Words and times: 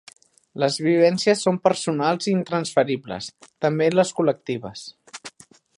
Les 0.61 0.77
vivències 0.85 1.43
són 1.47 1.59
personals 1.67 2.31
i 2.31 2.33
intransferibles, 2.39 3.29
també 3.67 3.91
les 3.99 4.15
col·lectives. 4.21 4.89